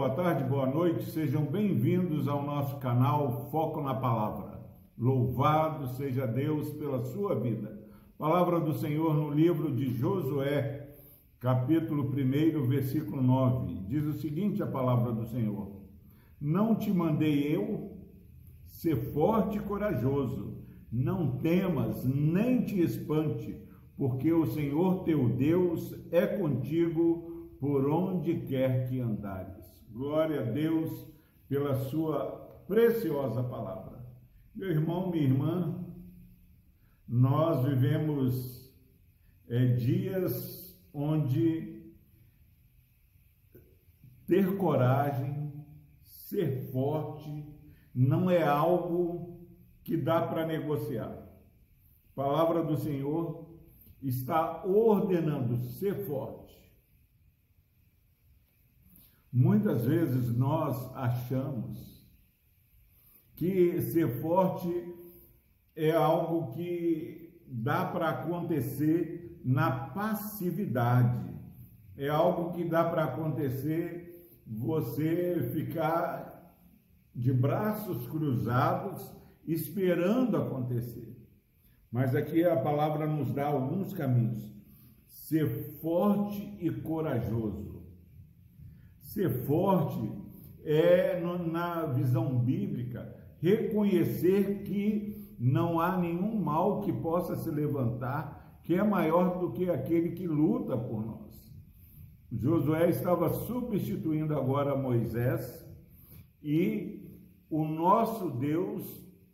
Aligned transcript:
boa 0.00 0.14
tarde, 0.14 0.44
boa 0.44 0.66
noite, 0.66 1.10
sejam 1.10 1.44
bem-vindos 1.44 2.26
ao 2.26 2.42
nosso 2.42 2.78
canal 2.78 3.50
Foco 3.50 3.82
na 3.82 3.94
Palavra. 3.94 4.58
Louvado 4.96 5.88
seja 5.88 6.26
Deus 6.26 6.72
pela 6.72 7.02
sua 7.02 7.38
vida. 7.38 7.78
Palavra 8.16 8.58
do 8.58 8.72
Senhor 8.72 9.12
no 9.12 9.28
livro 9.28 9.70
de 9.70 9.94
Josué, 9.94 10.88
capítulo 11.38 12.04
1, 12.04 12.66
versículo 12.66 13.20
9. 13.20 13.74
Diz 13.88 14.02
o 14.04 14.14
seguinte: 14.14 14.62
a 14.62 14.66
palavra 14.66 15.12
do 15.12 15.26
Senhor: 15.26 15.70
Não 16.40 16.74
te 16.74 16.90
mandei 16.90 17.54
eu 17.54 17.94
ser 18.64 18.96
forte 19.12 19.58
e 19.58 19.60
corajoso, 19.60 20.64
não 20.90 21.36
temas, 21.36 22.06
nem 22.06 22.62
te 22.62 22.80
espante, 22.80 23.54
porque 23.98 24.32
o 24.32 24.46
Senhor 24.46 25.04
teu 25.04 25.28
Deus 25.28 25.94
é 26.10 26.26
contigo 26.26 27.50
por 27.60 27.86
onde 27.90 28.46
quer 28.46 28.88
que 28.88 28.98
andares. 28.98 29.79
Glória 29.92 30.42
a 30.42 30.44
Deus 30.44 31.06
pela 31.48 31.74
sua 31.74 32.62
preciosa 32.68 33.42
palavra. 33.42 33.98
Meu 34.54 34.70
irmão, 34.70 35.10
minha 35.10 35.24
irmã, 35.24 35.84
nós 37.08 37.64
vivemos 37.64 38.72
é, 39.48 39.66
dias 39.74 40.80
onde 40.94 41.92
ter 44.28 44.56
coragem, 44.56 45.52
ser 46.04 46.70
forte, 46.70 47.44
não 47.92 48.30
é 48.30 48.44
algo 48.44 49.40
que 49.82 49.96
dá 49.96 50.24
para 50.24 50.46
negociar. 50.46 51.10
A 51.10 52.14
palavra 52.14 52.62
do 52.62 52.76
Senhor 52.76 53.58
está 54.00 54.64
ordenando 54.64 55.58
ser 55.58 56.06
forte 56.06 56.59
Muitas 59.32 59.84
vezes 59.84 60.36
nós 60.36 60.94
achamos 60.96 62.04
que 63.36 63.80
ser 63.80 64.20
forte 64.20 64.68
é 65.76 65.92
algo 65.92 66.52
que 66.52 67.40
dá 67.46 67.84
para 67.86 68.10
acontecer 68.10 69.40
na 69.44 69.70
passividade. 69.70 71.30
É 71.96 72.08
algo 72.08 72.52
que 72.52 72.64
dá 72.64 72.84
para 72.84 73.04
acontecer 73.04 74.30
você 74.46 75.50
ficar 75.52 76.56
de 77.14 77.32
braços 77.32 78.06
cruzados 78.08 79.12
esperando 79.46 80.36
acontecer. 80.36 81.16
Mas 81.90 82.14
aqui 82.14 82.44
a 82.44 82.56
palavra 82.56 83.06
nos 83.06 83.32
dá 83.32 83.46
alguns 83.46 83.92
caminhos. 83.92 84.50
Ser 85.06 85.78
forte 85.80 86.56
e 86.60 86.70
corajoso. 86.70 87.79
Ser 89.10 89.28
forte 89.44 90.08
é, 90.64 91.20
na 91.20 91.86
visão 91.86 92.38
bíblica, 92.38 93.12
reconhecer 93.40 94.62
que 94.62 95.34
não 95.36 95.80
há 95.80 95.98
nenhum 95.98 96.40
mal 96.40 96.80
que 96.82 96.92
possa 96.92 97.34
se 97.34 97.50
levantar 97.50 98.60
que 98.62 98.76
é 98.76 98.84
maior 98.84 99.40
do 99.40 99.50
que 99.50 99.68
aquele 99.68 100.10
que 100.10 100.28
luta 100.28 100.78
por 100.78 101.04
nós. 101.04 101.52
Josué 102.30 102.88
estava 102.88 103.30
substituindo 103.30 104.32
agora 104.32 104.76
Moisés 104.76 105.66
e 106.40 107.18
o 107.50 107.64
nosso 107.64 108.30
Deus 108.30 108.84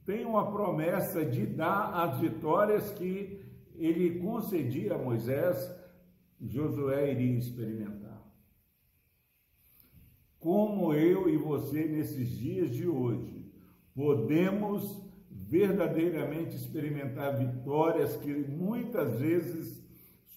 tem 0.07 0.25
uma 0.25 0.51
promessa 0.51 1.23
de 1.23 1.45
dar 1.45 1.93
as 2.03 2.19
vitórias 2.19 2.91
que 2.93 3.45
ele 3.75 4.21
concedia 4.21 4.95
a 4.95 4.99
Moisés, 4.99 5.71
Josué 6.41 7.13
iria 7.13 7.37
experimentar 7.37 8.06
como 10.39 10.95
eu 10.95 11.29
e 11.29 11.37
você 11.37 11.87
nesses 11.87 12.29
dias 12.31 12.71
de 12.71 12.87
hoje 12.87 13.45
podemos 13.95 15.03
verdadeiramente 15.31 16.57
experimentar 16.57 17.37
vitórias 17.37 18.17
que 18.17 18.33
muitas 18.33 19.19
vezes 19.19 19.85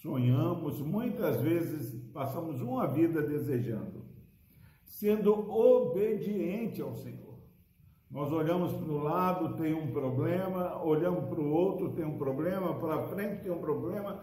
sonhamos, 0.01 0.79
muitas 0.79 1.41
vezes 1.41 1.93
passamos 2.13 2.61
uma 2.61 2.87
vida 2.87 3.21
desejando, 3.21 4.05
sendo 4.85 5.33
obediente 5.51 6.81
ao 6.81 6.95
Senhor. 6.95 7.29
Nós 8.09 8.31
olhamos 8.31 8.73
para 8.73 8.91
o 8.91 9.03
lado, 9.03 9.55
tem 9.55 9.73
um 9.73 9.91
problema, 9.91 10.81
olhamos 10.83 11.25
para 11.25 11.39
o 11.39 11.51
outro, 11.51 11.91
tem 11.91 12.05
um 12.05 12.17
problema, 12.17 12.73
para 12.75 13.07
frente 13.07 13.43
tem 13.43 13.51
um 13.51 13.59
problema, 13.59 14.19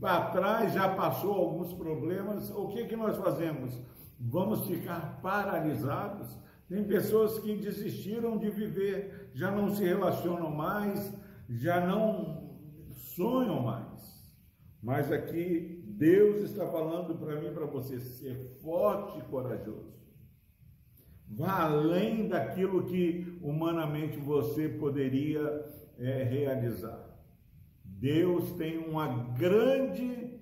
para 0.00 0.30
trás 0.30 0.72
já 0.72 0.88
passou 0.88 1.32
alguns 1.32 1.72
problemas. 1.72 2.50
O 2.50 2.68
que, 2.68 2.84
que 2.86 2.96
nós 2.96 3.16
fazemos? 3.16 3.80
Vamos 4.22 4.66
ficar 4.66 5.20
paralisados. 5.20 6.38
Tem 6.68 6.84
pessoas 6.84 7.38
que 7.40 7.56
desistiram 7.56 8.38
de 8.38 8.48
viver, 8.50 9.30
já 9.34 9.50
não 9.50 9.74
se 9.74 9.84
relacionam 9.84 10.50
mais, 10.50 11.12
já 11.48 11.84
não 11.84 12.56
sonham 13.16 13.60
mais. 13.60 13.92
Mas 14.82 15.12
aqui 15.12 15.82
Deus 15.86 16.42
está 16.42 16.66
falando 16.66 17.14
para 17.18 17.40
mim, 17.40 17.52
para 17.52 17.66
você, 17.66 18.00
ser 18.00 18.36
forte 18.62 19.18
e 19.18 19.22
corajoso. 19.22 19.92
Vá 21.28 21.62
além 21.62 22.28
daquilo 22.28 22.84
que 22.84 23.38
humanamente 23.42 24.18
você 24.18 24.68
poderia 24.68 25.64
é, 25.98 26.22
realizar. 26.24 27.08
Deus 27.84 28.52
tem 28.52 28.78
uma 28.78 29.32
grande 29.34 30.40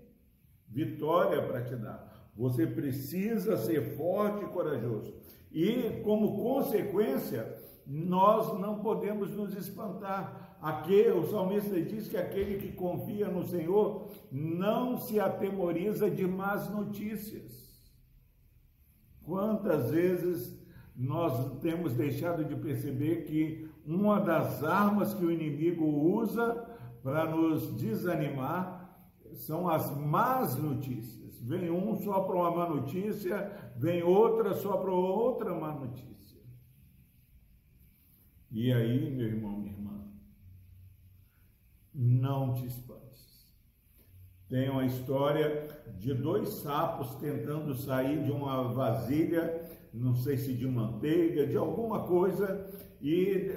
vitória 0.69 1.43
para 1.47 1.63
te 1.63 1.77
dar. 1.77 2.10
Você 2.37 2.67
precisa 2.67 3.57
ser 3.57 3.97
forte 3.97 4.45
e 4.45 4.49
corajoso. 4.49 5.15
E, 5.53 6.01
como 6.05 6.37
consequência, 6.37 7.57
nós 7.87 8.59
não 8.59 8.79
podemos 8.79 9.35
nos 9.35 9.55
espantar. 9.57 10.57
Aqui, 10.63 11.09
o 11.09 11.27
salmista 11.27 11.81
diz 11.81 12.07
que 12.07 12.17
aquele 12.17 12.59
que 12.59 12.73
confia 12.73 13.29
no 13.29 13.45
Senhor 13.45 14.09
não 14.31 14.99
se 14.99 15.19
atemoriza 15.19 16.11
de 16.11 16.27
más 16.27 16.71
notícias. 16.71 17.71
Quantas 19.23 19.91
vezes 19.91 20.59
nós 20.95 21.59
temos 21.61 21.95
deixado 21.95 22.45
de 22.45 22.55
perceber 22.57 23.25
que 23.25 23.69
uma 23.87 24.21
das 24.21 24.63
armas 24.63 25.15
que 25.15 25.25
o 25.25 25.31
inimigo 25.31 25.85
usa 25.85 26.67
para 27.03 27.25
nos 27.25 27.75
desanimar 27.77 28.80
são 29.41 29.69
as 29.69 29.97
más 29.97 30.57
notícias. 30.57 31.41
Vem 31.43 31.71
um 31.71 31.97
só 31.97 32.21
para 32.21 32.37
uma 32.37 32.51
má 32.51 32.69
notícia, 32.69 33.51
vem 33.77 34.03
outra 34.03 34.55
só 34.55 34.77
para 34.77 34.93
outra 34.93 35.55
má 35.55 35.73
notícia. 35.73 36.41
E 38.51 38.73
aí, 38.73 39.11
meu 39.11 39.27
irmão, 39.27 39.59
minha 39.59 39.73
irmã, 39.73 40.05
não 41.95 42.55
te 42.55 42.67
espantes. 42.67 43.55
Tem 44.49 44.69
uma 44.69 44.85
história 44.85 45.69
de 45.97 46.13
dois 46.13 46.49
sapos 46.49 47.15
tentando 47.17 47.75
sair 47.75 48.23
de 48.25 48.33
uma 48.33 48.73
vasilha, 48.73 49.63
não 49.95 50.15
sei 50.17 50.37
se 50.37 50.53
de 50.53 50.67
manteiga, 50.67 51.47
de 51.47 51.57
alguma 51.57 52.05
coisa, 52.05 52.69
e 53.01 53.55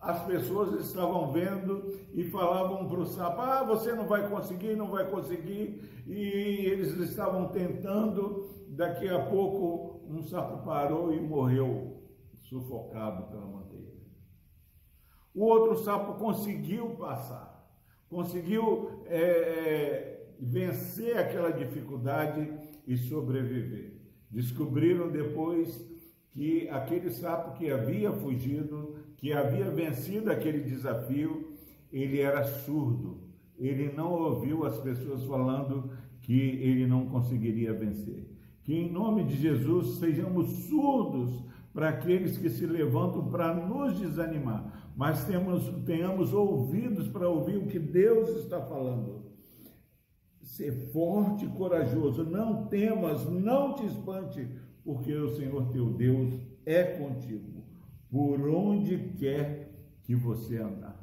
as 0.00 0.24
pessoas 0.24 0.80
estavam 0.86 1.32
vendo 1.32 1.98
e 2.14 2.24
falavam 2.24 2.88
para 2.88 3.00
o 3.00 3.06
sapo: 3.06 3.40
ah, 3.40 3.64
você 3.64 3.92
não 3.92 4.06
vai 4.06 4.28
conseguir, 4.28 4.76
não 4.76 4.88
vai 4.88 5.10
conseguir. 5.10 5.82
E 6.06 6.66
eles 6.66 6.96
estavam 6.98 7.48
tentando. 7.48 8.56
Daqui 8.68 9.08
a 9.08 9.24
pouco, 9.24 10.06
um 10.08 10.22
sapo 10.22 10.64
parou 10.64 11.12
e 11.12 11.20
morreu, 11.20 12.00
sufocado 12.42 13.24
pela 13.24 13.46
manteiga. 13.46 13.92
O 15.34 15.44
outro 15.44 15.78
sapo 15.82 16.14
conseguiu 16.14 16.90
passar, 16.90 17.68
conseguiu 18.08 19.02
é, 19.06 19.20
é, 19.20 20.34
vencer 20.38 21.16
aquela 21.16 21.50
dificuldade 21.50 22.48
e 22.86 22.96
sobreviver. 22.96 23.94
Descobriram 24.30 25.10
depois 25.10 25.84
que 26.38 26.68
aquele 26.68 27.10
sapo 27.10 27.58
que 27.58 27.68
havia 27.68 28.12
fugido 28.12 28.94
que 29.16 29.32
havia 29.32 29.68
vencido 29.72 30.30
aquele 30.30 30.60
desafio, 30.60 31.52
ele 31.92 32.20
era 32.20 32.44
surdo. 32.44 33.18
Ele 33.58 33.90
não 33.90 34.12
ouviu 34.12 34.64
as 34.64 34.78
pessoas 34.78 35.24
falando 35.24 35.90
que 36.20 36.38
ele 36.38 36.86
não 36.86 37.06
conseguiria 37.06 37.72
vencer. 37.72 38.30
Que 38.62 38.72
em 38.72 38.88
nome 38.88 39.24
de 39.24 39.34
Jesus 39.34 39.98
sejamos 39.98 40.48
surdos 40.68 41.44
para 41.74 41.88
aqueles 41.88 42.38
que 42.38 42.48
se 42.48 42.66
levantam 42.66 43.28
para 43.28 43.52
nos 43.52 43.98
desanimar, 43.98 44.92
mas 44.96 45.24
temos, 45.24 45.68
tenhamos 45.84 46.32
ouvidos 46.32 47.08
para 47.08 47.28
ouvir 47.28 47.56
o 47.56 47.66
que 47.66 47.80
Deus 47.80 48.28
está 48.44 48.60
falando. 48.60 49.24
Ser 50.40 50.92
forte 50.92 51.46
e 51.46 51.48
corajoso, 51.48 52.22
não 52.22 52.66
temas, 52.66 53.28
não 53.28 53.74
te 53.74 53.86
espante, 53.86 54.48
porque 54.88 55.14
o 55.14 55.36
Senhor 55.36 55.70
teu 55.70 55.92
Deus 55.92 56.32
é 56.64 56.82
contigo 56.82 57.62
por 58.10 58.40
onde 58.48 58.96
quer 59.18 59.70
que 60.02 60.14
você 60.14 60.56
andar. 60.56 60.98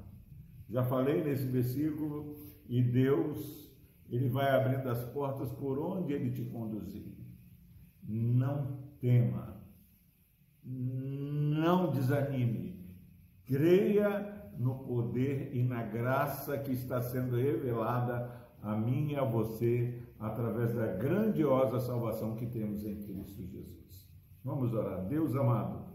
Já 0.68 0.84
falei 0.84 1.24
nesse 1.24 1.46
versículo, 1.46 2.36
e 2.68 2.82
Deus, 2.82 3.72
Ele 4.10 4.28
vai 4.28 4.50
abrindo 4.50 4.90
as 4.90 5.06
portas 5.10 5.52
por 5.52 5.78
onde 5.78 6.14
Ele 6.14 6.32
te 6.32 6.44
conduzir. 6.46 7.14
não 8.02 8.80
tema, 9.00 9.56
não 10.64 11.92
desanime, 11.92 12.84
creia 13.44 14.50
no 14.58 14.80
poder 14.80 15.56
e 15.56 15.62
na 15.62 15.84
graça 15.84 16.58
que 16.58 16.72
está 16.72 17.04
sendo 17.04 17.36
revelada 17.36 18.32
a 18.64 18.76
mim 18.76 19.12
e 19.12 19.16
a 19.16 19.24
você 19.24 20.02
através 20.20 20.74
da 20.74 20.88
grandiosa 20.88 21.80
salvação 21.80 22.36
que 22.36 22.46
temos 22.46 22.86
em 22.86 22.96
Cristo 22.96 23.44
Jesus. 23.44 24.10
Vamos 24.44 24.74
orar. 24.74 25.06
Deus 25.08 25.36
amado, 25.36 25.86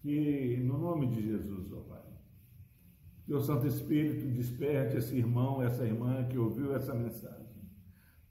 que 0.00 0.56
no 0.64 0.78
nome 0.78 1.08
de 1.08 1.22
Jesus, 1.22 1.72
ó 1.72 1.80
Pai, 1.80 2.02
que 3.24 3.34
o 3.34 3.40
Santo 3.40 3.66
Espírito 3.66 4.26
desperte 4.28 4.96
esse 4.96 5.16
irmão, 5.16 5.62
essa 5.62 5.84
irmã 5.84 6.24
que 6.24 6.38
ouviu 6.38 6.74
essa 6.74 6.94
mensagem, 6.94 7.42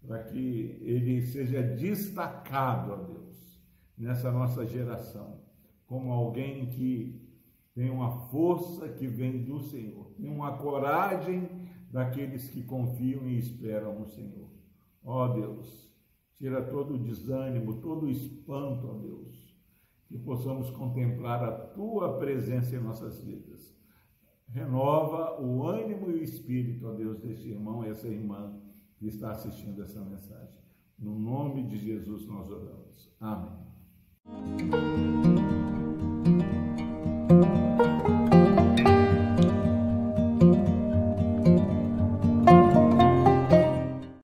para 0.05 0.23
que 0.23 0.79
ele 0.81 1.21
seja 1.21 1.61
destacado, 1.61 2.91
ó 2.91 2.95
Deus, 2.95 3.61
nessa 3.97 4.31
nossa 4.31 4.65
geração, 4.65 5.41
como 5.85 6.11
alguém 6.11 6.67
que 6.67 7.29
tem 7.73 7.89
uma 7.89 8.11
força 8.27 8.89
que 8.89 9.07
vem 9.07 9.43
do 9.43 9.59
Senhor, 9.59 10.11
tem 10.17 10.29
uma 10.29 10.57
coragem 10.57 11.49
daqueles 11.91 12.49
que 12.49 12.63
confiam 12.63 13.27
e 13.27 13.37
esperam 13.37 13.99
no 13.99 14.05
Senhor. 14.05 14.60
Ó 15.03 15.27
Deus, 15.29 15.91
tira 16.37 16.63
todo 16.63 16.95
o 16.95 16.99
desânimo, 16.99 17.81
todo 17.81 18.05
o 18.05 18.09
espanto, 18.09 18.87
ó 18.87 18.93
Deus, 18.93 19.55
que 20.07 20.17
possamos 20.17 20.69
contemplar 20.71 21.43
a 21.43 21.51
tua 21.51 22.17
presença 22.17 22.75
em 22.75 22.79
nossas 22.79 23.21
vidas. 23.21 23.75
Renova 24.47 25.41
o 25.41 25.65
ânimo 25.65 26.11
e 26.11 26.15
o 26.15 26.23
espírito, 26.23 26.87
ó 26.87 26.93
Deus, 26.93 27.19
deste 27.19 27.49
irmão 27.49 27.85
e 27.85 27.89
essa 27.89 28.07
irmã 28.07 28.61
que 28.97 29.07
está 29.07 29.31
assistindo 29.31 29.81
essa 29.81 30.03
mensagem. 30.03 30.61
No 30.99 31.17
nome 31.17 31.63
de 31.63 31.77
Jesus 31.77 32.27
nós 32.27 32.49
oramos. 32.51 33.11
Amém. 33.19 34.90